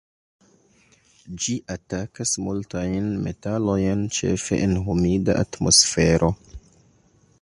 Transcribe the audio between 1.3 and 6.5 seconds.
Ĝi atakas multajn metalojn ĉefe en humida atmosfero.